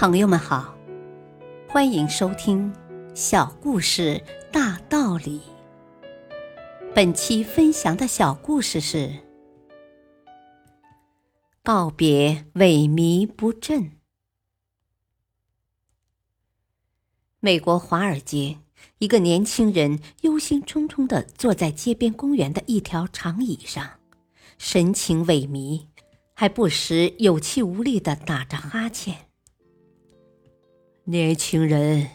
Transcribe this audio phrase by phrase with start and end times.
[0.00, 0.78] 朋友们好，
[1.68, 2.72] 欢迎收听
[3.16, 5.40] 《小故事大道理》。
[6.94, 9.12] 本期分享的小故事是：
[11.64, 13.90] 告别萎靡不振。
[17.40, 18.58] 美国华尔街，
[18.98, 23.98] 一个年轻人忧心忡忡的坐在街边公园的一条长椅上，
[24.58, 25.86] 神情萎靡，
[26.34, 29.27] 还不时有气无力的打着哈欠。
[31.10, 32.06] 年轻人，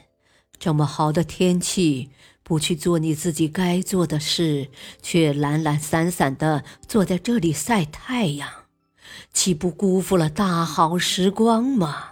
[0.60, 2.12] 这么好的天气，
[2.44, 4.70] 不去做你自己该做的事，
[5.02, 8.48] 却懒懒散散的坐在这里晒太阳，
[9.34, 12.12] 岂不辜负了大好时光吗？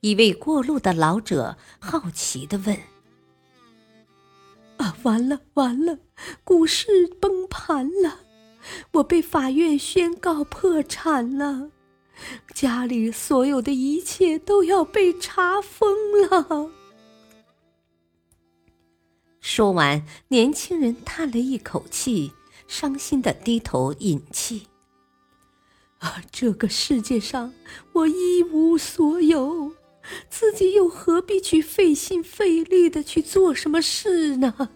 [0.00, 2.76] 一位过路的老者好奇的问
[4.76, 6.00] ：“啊，完了完了，
[6.44, 8.20] 股市崩盘了，
[8.92, 11.70] 我被法院宣告破产了。”
[12.54, 15.94] 家里所有的一切都要被查封
[16.28, 16.70] 了。
[19.40, 22.32] 说完，年轻人叹了一口气，
[22.66, 24.66] 伤心的低头饮泣。
[25.98, 27.52] 啊，这个世界上
[27.92, 29.72] 我一无所有，
[30.28, 34.70] 自己又何必去费心费力的去做什么事呢？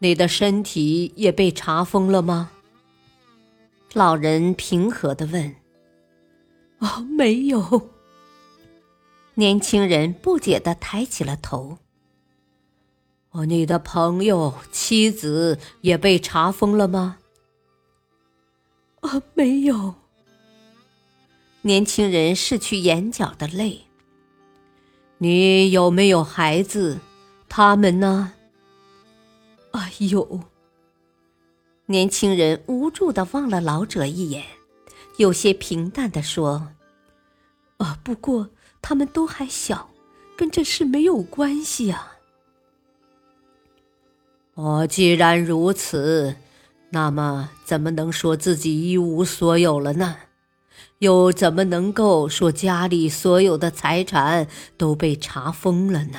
[0.00, 2.50] 你的身体也被查封了吗？
[3.94, 5.54] 老人平和的问
[6.80, 7.90] ：“哦，没有。”
[9.34, 11.78] 年轻人不解的抬起了头。
[13.30, 17.18] “哦，你的朋友、妻子也被查封了吗
[19.02, 19.94] ？”“啊，没有。”
[21.62, 23.84] 年轻人拭去眼角的泪。
[25.18, 26.98] “你有没有孩子？
[27.48, 28.32] 他们呢
[29.70, 30.40] ？”“啊，有。”
[31.86, 34.42] 年轻人无助的望了老者一眼，
[35.18, 36.68] 有些平淡的说
[37.76, 38.48] ：“啊，不过
[38.80, 39.90] 他们都还小，
[40.34, 42.12] 跟这事没有关系啊。”
[44.54, 46.36] 哦，既然如此，
[46.90, 50.16] 那么怎么能说自己一无所有了呢？
[51.00, 54.48] 又怎么能够说家里所有的财产
[54.78, 56.18] 都被查封了呢？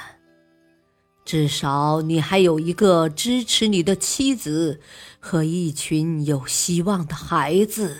[1.25, 4.79] 至少你还有一个支持你的妻子
[5.19, 7.97] 和一群有希望的孩子，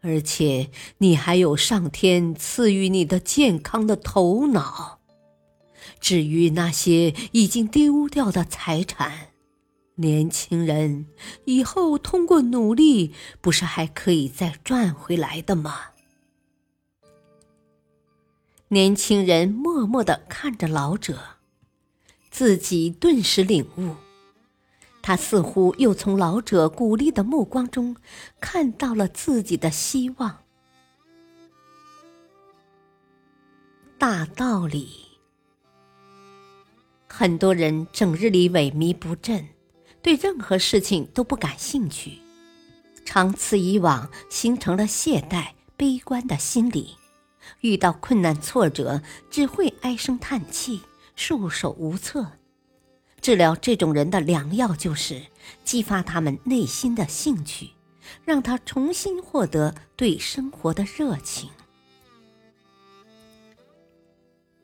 [0.00, 5.00] 而且你还有上天赐予你的健康的头脑。
[5.98, 9.30] 至于那些已经丢掉的财产，
[9.96, 11.06] 年轻人，
[11.46, 15.80] 以后通过努力，不是还可以再赚回来的吗？
[18.68, 21.18] 年轻人默默的看着老者。
[22.34, 23.94] 自己顿时领悟，
[25.00, 27.94] 他似乎又从老者鼓励的目光中
[28.40, 30.38] 看到了自己的希望。
[33.96, 34.88] 大道理，
[37.06, 39.46] 很多人整日里萎靡不振，
[40.02, 42.18] 对任何事情都不感兴趣，
[43.04, 46.96] 长此以往，形成了懈怠、悲观的心理，
[47.60, 49.00] 遇到困难挫折，
[49.30, 50.80] 只会唉声叹气。
[51.16, 52.32] 束手无策，
[53.20, 55.22] 治疗这种人的良药就是
[55.64, 57.70] 激发他们内心的兴趣，
[58.24, 61.48] 让他重新获得对生活的热情。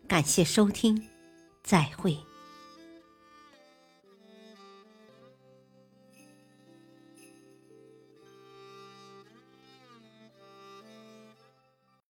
[0.09, 1.09] 感谢收听，
[1.62, 2.19] 再会。